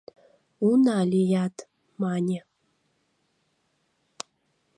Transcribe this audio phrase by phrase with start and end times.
[0.67, 1.55] —Уна лият,—
[2.01, 2.39] мане.